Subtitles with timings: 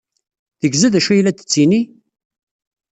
[0.59, 1.81] Tegza d acu ay la d-tettini?